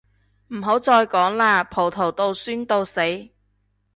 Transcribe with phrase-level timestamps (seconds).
[0.47, 3.01] 唔好再講喇，葡萄到酸到死